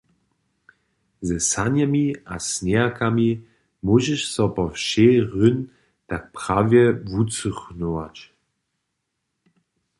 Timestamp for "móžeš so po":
3.85-4.63